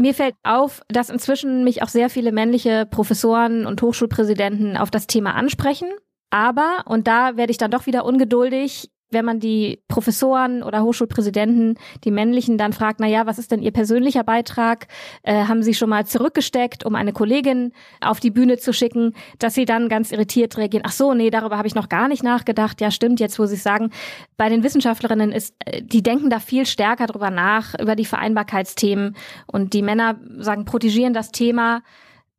[0.00, 5.06] Mir fällt auf, dass inzwischen mich auch sehr viele männliche Professoren und Hochschulpräsidenten auf das
[5.06, 5.88] Thema ansprechen.
[6.30, 11.78] Aber, und da werde ich dann doch wieder ungeduldig, wenn man die Professoren oder Hochschulpräsidenten,
[12.04, 14.86] die männlichen, dann fragt, na ja, was ist denn Ihr persönlicher Beitrag?
[15.22, 19.54] Äh, haben Sie schon mal zurückgesteckt, um eine Kollegin auf die Bühne zu schicken, dass
[19.54, 20.84] sie dann ganz irritiert reagieren?
[20.86, 22.80] Ach so, nee, darüber habe ich noch gar nicht nachgedacht.
[22.80, 23.90] Ja, stimmt, jetzt wo Sie sagen.
[24.36, 29.16] Bei den Wissenschaftlerinnen ist, äh, die denken da viel stärker drüber nach, über die Vereinbarkeitsthemen.
[29.46, 31.82] Und die Männer sagen, protegieren das Thema,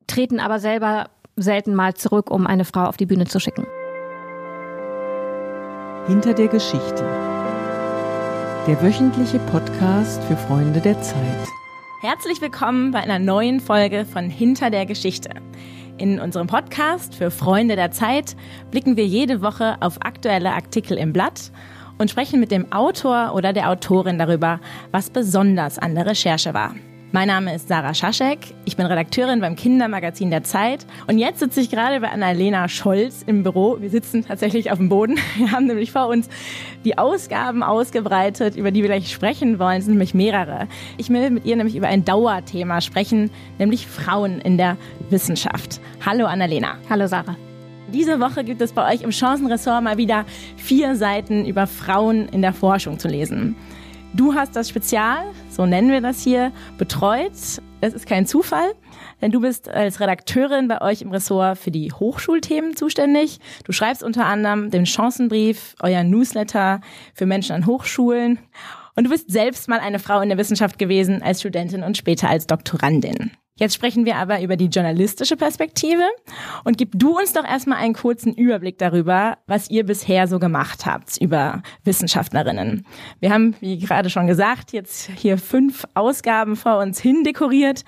[0.07, 3.65] treten aber selber selten mal zurück, um eine Frau auf die Bühne zu schicken.
[6.07, 7.03] Hinter der Geschichte.
[8.67, 11.47] Der wöchentliche Podcast für Freunde der Zeit.
[12.01, 15.29] Herzlich willkommen bei einer neuen Folge von Hinter der Geschichte.
[15.99, 18.35] In unserem Podcast für Freunde der Zeit
[18.71, 21.51] blicken wir jede Woche auf aktuelle Artikel im Blatt
[21.99, 26.73] und sprechen mit dem Autor oder der Autorin darüber, was besonders an der Recherche war.
[27.13, 31.59] Mein Name ist Sarah Schaschek, ich bin Redakteurin beim Kindermagazin der Zeit und jetzt sitze
[31.59, 33.81] ich gerade bei Annalena Scholz im Büro.
[33.81, 35.19] Wir sitzen tatsächlich auf dem Boden.
[35.35, 36.29] Wir haben nämlich vor uns
[36.85, 39.79] die Ausgaben ausgebreitet, über die wir gleich sprechen wollen.
[39.79, 40.69] Es sind nämlich mehrere.
[40.97, 44.77] Ich will mit ihr nämlich über ein Dauerthema sprechen, nämlich Frauen in der
[45.09, 45.81] Wissenschaft.
[46.05, 46.77] Hallo Annalena.
[46.89, 47.35] Hallo Sarah.
[47.93, 50.23] Diese Woche gibt es bei euch im Chancenressort mal wieder
[50.55, 53.57] vier Seiten über Frauen in der Forschung zu lesen.
[54.13, 57.31] Du hast das Spezial, so nennen wir das hier, betreut.
[57.79, 58.73] Es ist kein Zufall,
[59.21, 63.39] denn du bist als Redakteurin bei euch im Ressort für die Hochschulthemen zuständig.
[63.63, 66.81] Du schreibst unter anderem den Chancenbrief, euer Newsletter
[67.13, 68.39] für Menschen an Hochschulen.
[68.97, 72.29] Und du bist selbst mal eine Frau in der Wissenschaft gewesen, als Studentin und später
[72.29, 73.31] als Doktorandin.
[73.55, 76.03] Jetzt sprechen wir aber über die journalistische Perspektive
[76.63, 80.85] und gib du uns doch erstmal einen kurzen Überblick darüber, was ihr bisher so gemacht
[80.85, 82.85] habt über Wissenschaftlerinnen.
[83.19, 87.83] Wir haben, wie gerade schon gesagt, jetzt hier fünf Ausgaben vor uns hin dekoriert.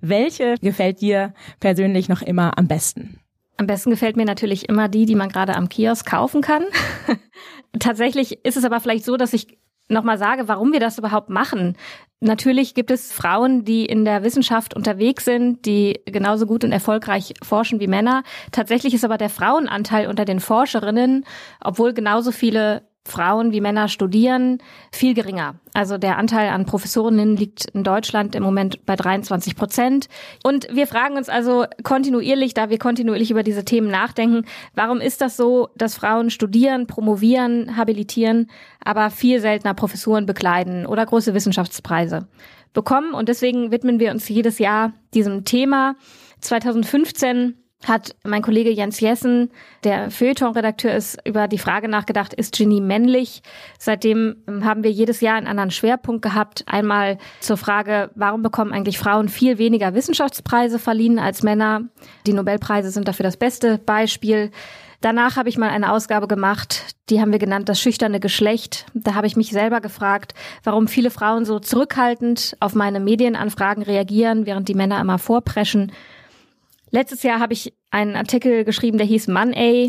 [0.00, 3.18] Welche gefällt dir persönlich noch immer am besten?
[3.58, 6.64] Am besten gefällt mir natürlich immer die, die man gerade am Kiosk kaufen kann.
[7.78, 9.58] Tatsächlich ist es aber vielleicht so, dass ich
[9.90, 11.76] nochmal sage, warum wir das überhaupt machen.
[12.20, 17.32] Natürlich gibt es Frauen, die in der Wissenschaft unterwegs sind, die genauso gut und erfolgreich
[17.42, 18.22] forschen wie Männer.
[18.52, 21.24] Tatsächlich ist aber der Frauenanteil unter den Forscherinnen,
[21.62, 24.58] obwohl genauso viele Frauen wie Männer studieren,
[24.92, 25.54] viel geringer.
[25.72, 30.08] Also der Anteil an Professorinnen liegt in Deutschland im Moment bei 23 Prozent.
[30.44, 34.44] Und wir fragen uns also kontinuierlich, da wir kontinuierlich über diese Themen nachdenken,
[34.74, 38.50] warum ist das so, dass Frauen studieren, promovieren, habilitieren,
[38.84, 42.28] aber viel seltener Professuren bekleiden oder große Wissenschaftspreise
[42.74, 43.14] bekommen?
[43.14, 45.96] Und deswegen widmen wir uns jedes Jahr diesem Thema.
[46.40, 49.50] 2015 hat mein Kollege Jens Jessen,
[49.84, 53.42] der Feuilleton-Redakteur ist, über die Frage nachgedacht, ist Genie männlich?
[53.78, 56.64] Seitdem ähm, haben wir jedes Jahr einen anderen Schwerpunkt gehabt.
[56.66, 61.82] Einmal zur Frage, warum bekommen eigentlich Frauen viel weniger Wissenschaftspreise verliehen als Männer?
[62.26, 64.50] Die Nobelpreise sind dafür das beste Beispiel.
[65.00, 68.84] Danach habe ich mal eine Ausgabe gemacht, die haben wir genannt das schüchterne Geschlecht.
[68.92, 74.44] Da habe ich mich selber gefragt, warum viele Frauen so zurückhaltend auf meine Medienanfragen reagieren,
[74.44, 75.92] während die Männer immer vorpreschen.
[76.90, 79.88] Letztes Jahr habe ich einen Artikel geschrieben, der hieß Mann A.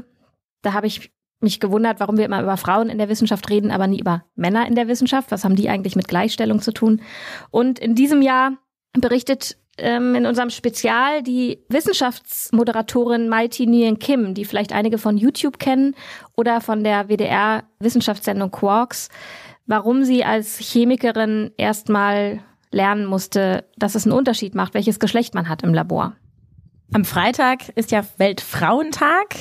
[0.62, 3.88] Da habe ich mich gewundert, warum wir immer über Frauen in der Wissenschaft reden, aber
[3.88, 5.32] nie über Männer in der Wissenschaft.
[5.32, 7.02] Was haben die eigentlich mit Gleichstellung zu tun?
[7.50, 8.54] Und in diesem Jahr
[8.94, 15.60] berichtet ähm, in unserem Spezial die Wissenschaftsmoderatorin Mighty Nguyen Kim, die vielleicht einige von YouTube
[15.60, 15.96] kennen
[16.36, 19.10] oder von der WDR Wissenschaftssendung Quarks,
[19.66, 22.42] warum sie als Chemikerin erstmal
[22.72, 26.16] lernen musste, dass es einen Unterschied macht, welches Geschlecht man hat im Labor.
[26.94, 29.34] Am Freitag ist ja Weltfrauentag.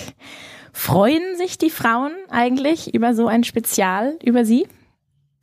[0.73, 4.69] Freuen sich die Frauen eigentlich über so ein Spezial über sie?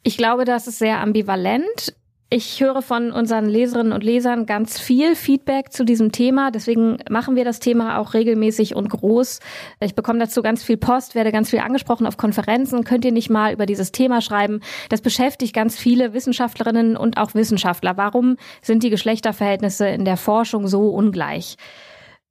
[0.03, 1.93] Ich glaube, das ist sehr ambivalent.
[2.29, 6.49] Ich höre von unseren Leserinnen und Lesern ganz viel Feedback zu diesem Thema.
[6.49, 9.41] Deswegen machen wir das Thema auch regelmäßig und groß.
[9.81, 12.85] Ich bekomme dazu ganz viel Post, werde ganz viel angesprochen auf Konferenzen.
[12.85, 14.61] Könnt ihr nicht mal über dieses Thema schreiben?
[14.87, 17.97] Das beschäftigt ganz viele Wissenschaftlerinnen und auch Wissenschaftler.
[17.97, 21.57] Warum sind die Geschlechterverhältnisse in der Forschung so ungleich?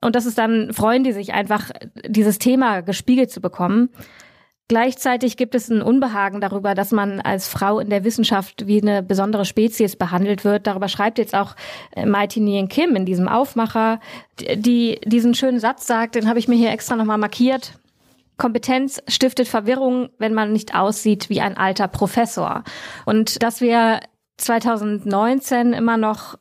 [0.07, 1.73] Und das ist dann, freuen die sich einfach,
[2.07, 3.91] dieses Thema gespiegelt zu bekommen.
[4.69, 9.03] Gleichzeitig gibt es ein Unbehagen darüber, dass man als Frau in der Wissenschaft wie eine
[9.03, 10.69] besondere Spezies behandelt wird.
[10.69, 11.57] Darüber schreibt jetzt auch
[11.97, 13.99] äh, Mighty Nguyen Kim in diesem Aufmacher,
[14.39, 17.73] die diesen schönen Satz sagt, den habe ich mir hier extra nochmal markiert.
[18.37, 22.63] Kompetenz stiftet Verwirrung, wenn man nicht aussieht wie ein alter Professor.
[23.07, 23.99] Und dass wir
[24.37, 26.37] 2019 immer noch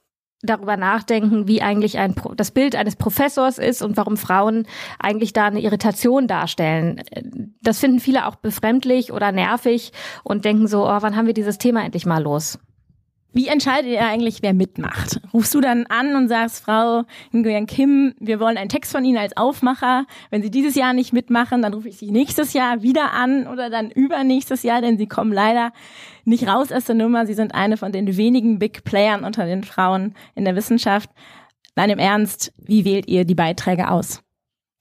[0.46, 4.68] darüber nachdenken, wie eigentlich ein das Bild eines Professors ist und warum Frauen
[5.00, 7.02] eigentlich da eine Irritation darstellen.
[7.62, 9.92] Das finden viele auch befremdlich oder nervig
[10.24, 12.60] und denken so, oh, wann haben wir dieses Thema endlich mal los?
[13.36, 15.20] Wie entscheidet ihr eigentlich, wer mitmacht?
[15.34, 17.04] Rufst du dann an und sagst, Frau
[17.34, 20.06] Nguyen Kim, wir wollen einen Text von Ihnen als Aufmacher.
[20.30, 23.70] Wenn Sie dieses Jahr nicht mitmachen, dann rufe ich Sie nächstes Jahr wieder an oder
[23.70, 25.74] dann übernächstes Jahr, denn Sie kommen leider
[26.24, 27.26] nicht raus aus der Nummer.
[27.26, 31.10] Sie sind eine von den wenigen Big Playern unter den Frauen in der Wissenschaft.
[31.76, 34.25] Nein, im Ernst, wie wählt ihr die Beiträge aus?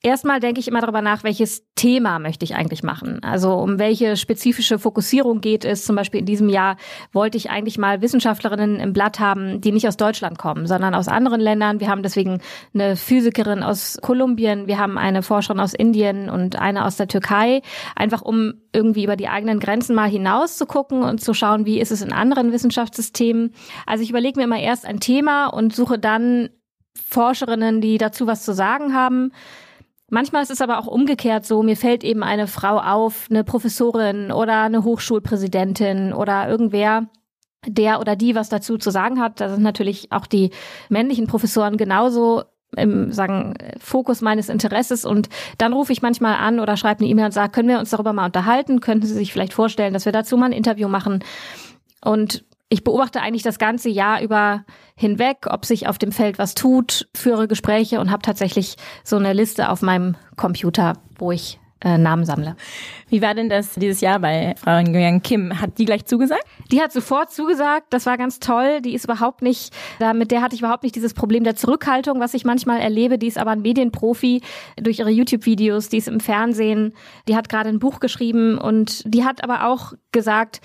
[0.05, 3.21] Erstmal denke ich immer darüber nach, welches Thema möchte ich eigentlich machen.
[3.23, 5.87] Also um welche spezifische Fokussierung geht es.
[5.87, 6.77] Zum Beispiel in diesem Jahr
[7.15, 11.09] wollte ich eigentlich mal Wissenschaftlerinnen im Blatt haben, die nicht aus Deutschland kommen, sondern aus
[11.09, 11.81] anderen Ländern.
[11.81, 12.43] Wir haben deswegen
[12.75, 17.63] eine Physikerin aus Kolumbien, wir haben eine Forscherin aus Indien und eine aus der Türkei,
[17.97, 21.81] einfach um irgendwie über die eigenen Grenzen mal hinaus zu gucken und zu schauen, wie
[21.81, 23.55] ist es in anderen Wissenschaftssystemen.
[23.87, 26.51] Also ich überlege mir immer erst ein Thema und suche dann
[27.09, 29.33] Forscherinnen, die dazu was zu sagen haben.
[30.11, 34.31] Manchmal ist es aber auch umgekehrt so, mir fällt eben eine Frau auf, eine Professorin
[34.31, 37.09] oder eine Hochschulpräsidentin oder irgendwer,
[37.67, 39.41] der oder die was dazu zu sagen hat.
[39.41, 40.51] Da sind natürlich auch die
[40.91, 42.45] männlichen Professoren genauso
[42.77, 45.29] im sagen Fokus meines Interesses und
[45.59, 48.13] dann rufe ich manchmal an oder schreibe eine E-Mail und sage, können wir uns darüber
[48.13, 48.81] mal unterhalten?
[48.81, 51.23] Könnten Sie sich vielleicht vorstellen, dass wir dazu mal ein Interview machen?
[52.05, 54.65] Und ich beobachte eigentlich das ganze Jahr über
[54.97, 59.33] hinweg, ob sich auf dem Feld was tut, führe Gespräche und habe tatsächlich so eine
[59.33, 62.57] Liste auf meinem Computer, wo ich äh, Namen sammle.
[63.11, 65.61] Wie war denn das dieses Jahr bei Frau Nguyen Kim?
[65.61, 66.45] Hat die gleich zugesagt?
[66.73, 67.89] Die hat sofort zugesagt.
[67.91, 68.81] Das war ganz toll.
[68.81, 69.75] Die ist überhaupt nicht,
[70.15, 73.19] mit der hatte ich überhaupt nicht dieses Problem der Zurückhaltung, was ich manchmal erlebe.
[73.19, 74.41] Die ist aber ein Medienprofi
[74.81, 75.91] durch ihre YouTube-Videos.
[75.91, 76.95] Die ist im Fernsehen.
[77.29, 80.63] Die hat gerade ein Buch geschrieben und die hat aber auch gesagt,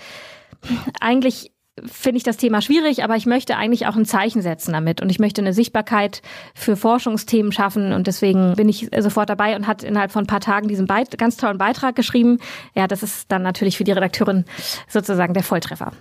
[1.00, 1.52] eigentlich
[1.86, 5.10] finde ich das Thema schwierig, aber ich möchte eigentlich auch ein Zeichen setzen damit und
[5.10, 6.22] ich möchte eine Sichtbarkeit
[6.54, 10.40] für Forschungsthemen schaffen und deswegen bin ich sofort dabei und hat innerhalb von ein paar
[10.40, 12.38] Tagen diesen Beit ganz tollen Beitrag geschrieben.
[12.74, 14.44] Ja, das ist dann natürlich für die Redakteurin
[14.88, 15.92] sozusagen der Volltreffer.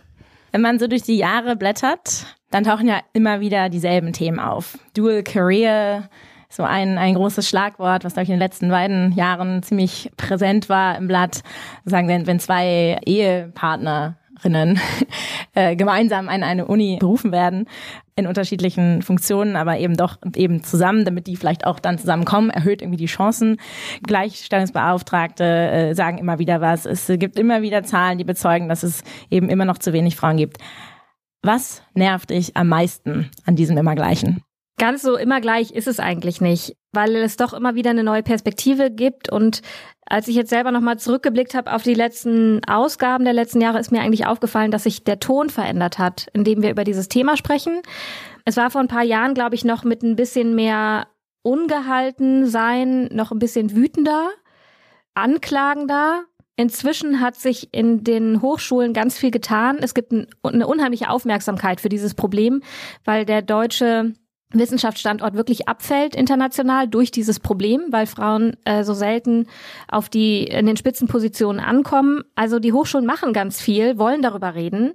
[0.52, 4.78] Wenn man so durch die Jahre blättert, dann tauchen ja immer wieder dieselben Themen auf.
[4.96, 6.10] Dual Career,
[6.50, 10.68] so ein, ein großes Schlagwort, was, glaube ich, in den letzten beiden Jahren ziemlich präsent
[10.68, 11.44] war im Blatt.
[11.86, 14.80] Sagen, wenn, wenn zwei Ehepartner Lehrerinnen
[15.53, 17.68] äh, gemeinsam an eine Uni berufen werden
[18.15, 22.81] in unterschiedlichen Funktionen, aber eben doch eben zusammen, damit die vielleicht auch dann zusammenkommen, erhöht
[22.81, 23.57] irgendwie die Chancen.
[24.06, 26.86] Gleichstellungsbeauftragte äh, sagen immer wieder was.
[26.86, 30.38] Es gibt immer wieder Zahlen, die bezeugen, dass es eben immer noch zu wenig Frauen
[30.38, 30.57] gibt.
[31.42, 34.44] Was nervt dich am meisten an diesem Immergleichen?
[34.77, 38.24] Ganz so immer gleich ist es eigentlich nicht, weil es doch immer wieder eine neue
[38.24, 39.62] Perspektive gibt und
[40.06, 43.91] als ich jetzt selber nochmal zurückgeblickt habe auf die letzten Ausgaben der letzten Jahre, ist
[43.91, 47.38] mir eigentlich aufgefallen, dass sich der Ton verändert hat, in dem wir über dieses Thema
[47.38, 47.81] sprechen.
[48.44, 51.07] Es war vor ein paar Jahren, glaube ich, noch mit ein bisschen mehr
[51.44, 54.30] ungehalten sein, noch ein bisschen wütender,
[55.13, 56.24] anklagender.
[56.56, 59.77] Inzwischen hat sich in den Hochschulen ganz viel getan.
[59.80, 62.63] Es gibt eine unheimliche Aufmerksamkeit für dieses Problem,
[63.06, 64.13] weil der deutsche
[64.51, 69.48] Wissenschaftsstandort wirklich abfällt international durch dieses Problem, weil Frauen äh, so selten
[69.88, 72.24] auf die in den Spitzenpositionen ankommen.
[72.36, 74.94] Also die Hochschulen machen ganz viel, wollen darüber reden.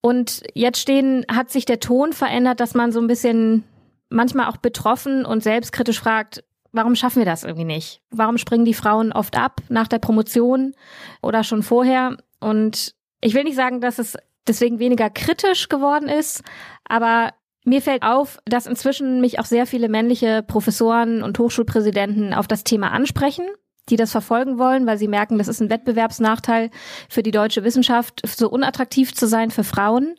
[0.00, 3.64] Und jetzt stehen, hat sich der Ton verändert, dass man so ein bisschen
[4.08, 8.00] manchmal auch betroffen und selbstkritisch fragt, warum schaffen wir das irgendwie nicht?
[8.10, 10.74] Warum springen die Frauen oft ab nach der Promotion
[11.22, 12.16] oder schon vorher?
[12.38, 14.16] Und ich will nicht sagen, dass es
[14.46, 16.42] deswegen weniger kritisch geworden ist,
[16.84, 17.32] aber
[17.64, 22.64] mir fällt auf, dass inzwischen mich auch sehr viele männliche Professoren und Hochschulpräsidenten auf das
[22.64, 23.46] Thema ansprechen,
[23.88, 26.70] die das verfolgen wollen, weil sie merken, das ist ein Wettbewerbsnachteil
[27.08, 30.14] für die deutsche Wissenschaft, so unattraktiv zu sein für Frauen.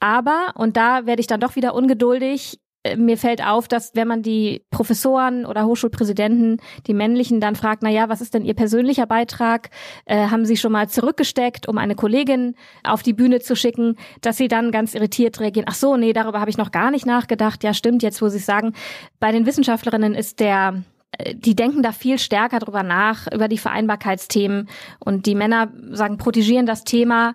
[0.00, 2.58] Aber, und da werde ich dann doch wieder ungeduldig,
[2.96, 7.90] mir fällt auf, dass wenn man die Professoren oder Hochschulpräsidenten, die männlichen, dann fragt, na
[7.90, 9.70] ja, was ist denn Ihr persönlicher Beitrag?
[10.04, 14.36] Äh, haben Sie schon mal zurückgesteckt, um eine Kollegin auf die Bühne zu schicken, dass
[14.36, 17.62] sie dann ganz irritiert reagieren, ach so, nee, darüber habe ich noch gar nicht nachgedacht.
[17.62, 18.72] Ja, stimmt, jetzt wo Sie sagen,
[19.20, 23.58] bei den Wissenschaftlerinnen ist der äh, die denken da viel stärker drüber nach, über die
[23.58, 24.68] Vereinbarkeitsthemen.
[24.98, 27.34] Und die Männer sagen, protegieren das Thema,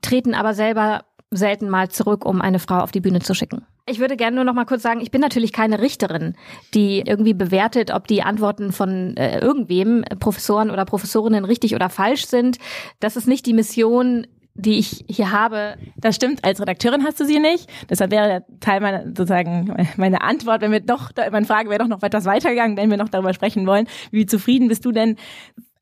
[0.00, 3.66] treten aber selber selten mal zurück, um eine Frau auf die Bühne zu schicken.
[3.88, 6.34] Ich würde gerne nur noch mal kurz sagen, ich bin natürlich keine Richterin,
[6.74, 12.26] die irgendwie bewertet, ob die Antworten von äh, irgendwem, Professoren oder Professorinnen, richtig oder falsch
[12.26, 12.58] sind.
[13.00, 15.76] Das ist nicht die Mission, die ich hier habe.
[15.96, 17.70] Das stimmt, als Redakteurin hast du sie nicht.
[17.88, 21.88] Deshalb wäre der Teil meiner, sozusagen, meine Antwort, wenn wir doch, meine Frage wäre doch
[21.88, 23.86] noch etwas weitergegangen, wenn wir noch darüber sprechen wollen.
[24.10, 25.16] Wie zufrieden bist du denn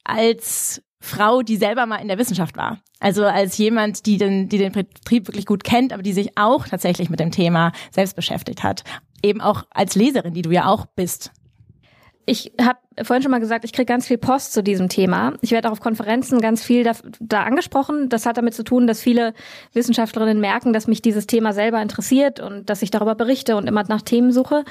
[0.05, 2.79] als Frau, die selber mal in der Wissenschaft war.
[3.01, 6.67] Also als jemand, die den, die den Betrieb wirklich gut kennt, aber die sich auch
[6.67, 8.85] tatsächlich mit dem Thema selbst beschäftigt hat.
[9.23, 11.31] Eben auch als Leserin, die du ja auch bist.
[12.29, 15.35] Ich habe vorhin schon mal gesagt, ich kriege ganz viel Post zu diesem Thema.
[15.43, 18.09] Ich werde auch auf Konferenzen ganz viel da, da, angesprochen.
[18.09, 19.33] Das hat damit zu tun, dass viele
[19.75, 23.85] Wissenschaftlerinnen merken, dass mich dieses Thema selber interessiert und dass ich darüber berichte und immer
[23.85, 24.65] nach Themen suche.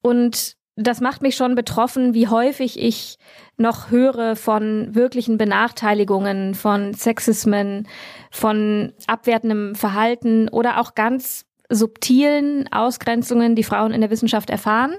[0.00, 3.18] Und das macht mich schon betroffen, wie häufig ich
[3.56, 7.88] noch höre von wirklichen Benachteiligungen, von Sexismen,
[8.30, 14.96] von abwertendem Verhalten oder auch ganz subtilen Ausgrenzungen, die Frauen in der Wissenschaft erfahren.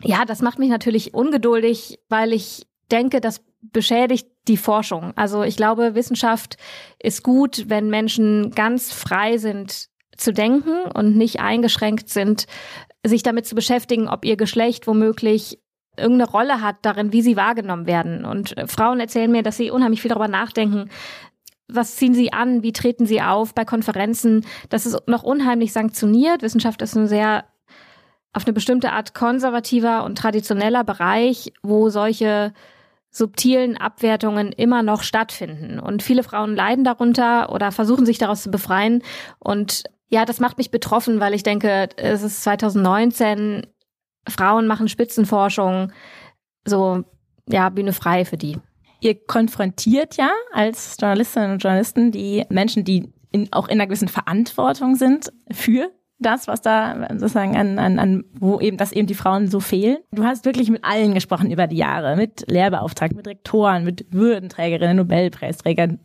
[0.00, 5.12] Ja, das macht mich natürlich ungeduldig, weil ich denke, das beschädigt die Forschung.
[5.16, 6.56] Also ich glaube, Wissenschaft
[7.02, 12.46] ist gut, wenn Menschen ganz frei sind zu denken und nicht eingeschränkt sind,
[13.04, 15.58] sich damit zu beschäftigen, ob ihr Geschlecht womöglich
[15.96, 18.24] irgendeine Rolle hat darin, wie sie wahrgenommen werden.
[18.24, 20.90] Und äh, Frauen erzählen mir, dass sie unheimlich viel darüber nachdenken,
[21.68, 24.44] was ziehen sie an, wie treten sie auf bei Konferenzen.
[24.68, 26.42] Das ist noch unheimlich sanktioniert.
[26.42, 27.44] Wissenschaft ist ein sehr
[28.32, 32.52] auf eine bestimmte Art konservativer und traditioneller Bereich, wo solche
[33.10, 35.78] subtilen Abwertungen immer noch stattfinden.
[35.78, 39.02] Und viele Frauen leiden darunter oder versuchen sich daraus zu befreien.
[39.38, 43.66] Und ja, das macht mich betroffen, weil ich denke, es ist 2019,
[44.28, 45.92] Frauen machen Spitzenforschung,
[46.64, 47.04] so,
[47.48, 48.58] ja, Bühne frei für die.
[49.00, 54.08] Ihr konfrontiert ja als Journalistinnen und Journalisten die Menschen, die in, auch in einer gewissen
[54.08, 59.14] Verantwortung sind für das, was da sozusagen an, an, an, wo eben, dass eben die
[59.14, 59.98] Frauen so fehlen.
[60.12, 64.96] Du hast wirklich mit allen gesprochen über die Jahre, mit Lehrbeauftragten, mit Rektoren, mit Würdenträgerinnen,
[64.96, 66.00] Nobelpreisträgern,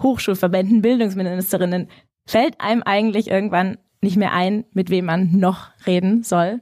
[0.00, 1.88] Hochschulverbänden, Bildungsministerinnen.
[2.28, 6.60] Fällt einem eigentlich irgendwann nicht mehr ein, mit wem man noch reden soll?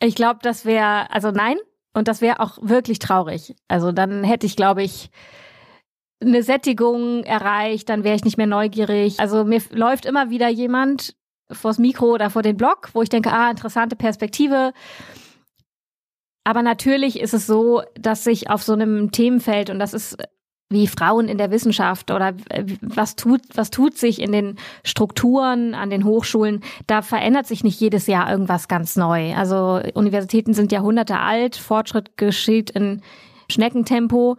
[0.00, 1.56] Ich glaube, das wäre, also nein,
[1.94, 3.54] und das wäre auch wirklich traurig.
[3.68, 5.10] Also dann hätte ich, glaube ich,
[6.20, 9.20] eine Sättigung erreicht, dann wäre ich nicht mehr neugierig.
[9.20, 11.14] Also mir läuft immer wieder jemand
[11.48, 14.72] vors Mikro oder vor den Blog, wo ich denke, ah, interessante Perspektive.
[16.42, 20.16] Aber natürlich ist es so, dass sich auf so einem Themenfeld, und das ist
[20.72, 22.34] wie Frauen in der Wissenschaft oder
[22.80, 27.80] was tut, was tut sich in den Strukturen an den Hochschulen, da verändert sich nicht
[27.80, 29.34] jedes Jahr irgendwas ganz neu.
[29.34, 33.02] Also Universitäten sind Jahrhunderte alt, Fortschritt geschieht in
[33.50, 34.36] Schneckentempo.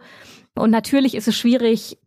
[0.54, 1.98] Und natürlich ist es schwierig,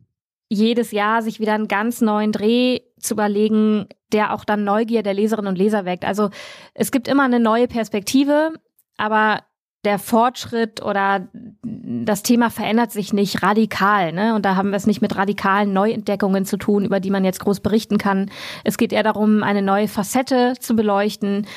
[0.50, 5.14] jedes Jahr sich wieder einen ganz neuen Dreh zu überlegen, der auch dann Neugier der
[5.14, 6.06] Leserinnen und Leser weckt.
[6.06, 6.30] Also
[6.74, 8.54] es gibt immer eine neue Perspektive,
[8.98, 9.44] aber
[9.88, 11.30] der Fortschritt oder
[11.64, 14.12] das Thema verändert sich nicht radikal.
[14.12, 14.36] Ne?
[14.36, 17.40] Und da haben wir es nicht mit radikalen Neuentdeckungen zu tun, über die man jetzt
[17.40, 18.30] groß berichten kann.
[18.66, 21.48] Es geht eher darum, eine neue Facette zu beleuchten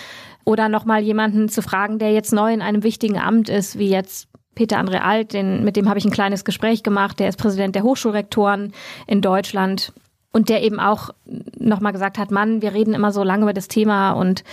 [0.45, 4.29] oder nochmal jemanden zu fragen, der jetzt neu in einem wichtigen Amt ist, wie jetzt
[4.55, 7.19] Peter André Alt, den, mit dem habe ich ein kleines Gespräch gemacht.
[7.19, 8.73] Der ist Präsident der Hochschulrektoren
[9.09, 9.93] in Deutschland
[10.31, 11.11] und der eben auch
[11.59, 14.45] nochmal gesagt hat, Mann, wir reden immer so lange über das Thema und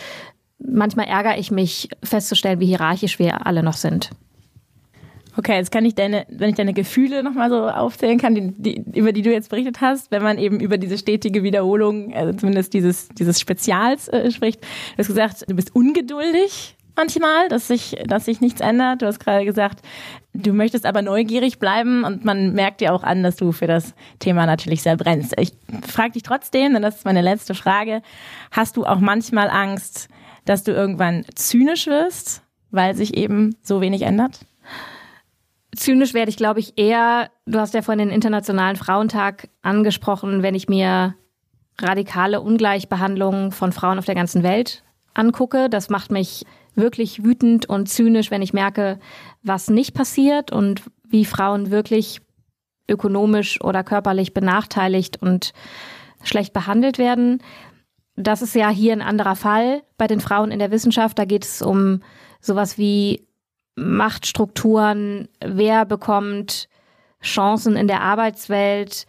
[0.59, 4.09] manchmal ärgere ich mich festzustellen, wie hierarchisch wir alle noch sind.
[5.37, 8.97] Okay, jetzt kann ich deine, wenn ich deine Gefühle nochmal so aufzählen kann, die, die,
[8.97, 12.73] über die du jetzt berichtet hast, wenn man eben über diese stetige Wiederholung, also zumindest
[12.73, 14.63] dieses, dieses Spezials äh, spricht.
[14.63, 19.03] Du hast gesagt, du bist ungeduldig manchmal, dass sich, dass sich nichts ändert.
[19.03, 19.81] Du hast gerade gesagt,
[20.33, 23.93] du möchtest aber neugierig bleiben und man merkt dir auch an, dass du für das
[24.17, 25.35] Thema natürlich sehr brennst.
[25.39, 25.51] Ich
[25.87, 28.01] frage dich trotzdem, denn das ist meine letzte Frage,
[28.51, 30.09] hast du auch manchmal Angst,
[30.47, 34.39] dass du irgendwann zynisch wirst, weil sich eben so wenig ändert?
[35.75, 40.55] Zynisch werde ich, glaube ich, eher, du hast ja vorhin den Internationalen Frauentag angesprochen, wenn
[40.55, 41.15] ich mir
[41.79, 45.69] radikale Ungleichbehandlung von Frauen auf der ganzen Welt angucke.
[45.69, 48.99] Das macht mich wirklich wütend und zynisch, wenn ich merke,
[49.43, 52.21] was nicht passiert und wie Frauen wirklich
[52.89, 55.53] ökonomisch oder körperlich benachteiligt und
[56.23, 57.43] schlecht behandelt werden.
[58.17, 61.17] Das ist ja hier ein anderer Fall bei den Frauen in der Wissenschaft.
[61.19, 62.01] Da geht es um
[62.41, 63.27] sowas wie
[63.75, 66.67] Machtstrukturen, wer bekommt
[67.21, 69.05] Chancen in der Arbeitswelt.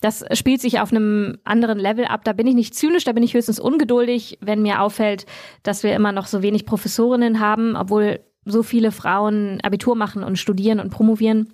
[0.00, 2.24] Das spielt sich auf einem anderen Level ab.
[2.24, 5.26] Da bin ich nicht zynisch, da bin ich höchstens ungeduldig, wenn mir auffällt,
[5.62, 10.36] dass wir immer noch so wenig Professorinnen haben, obwohl so viele Frauen Abitur machen und
[10.36, 11.52] studieren und promovieren.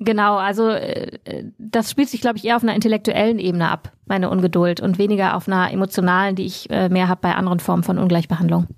[0.00, 1.18] Genau, also äh,
[1.58, 5.36] das spielt sich, glaube ich, eher auf einer intellektuellen Ebene ab, meine Ungeduld, und weniger
[5.36, 8.68] auf einer emotionalen, die ich äh, mehr habe bei anderen Formen von Ungleichbehandlung.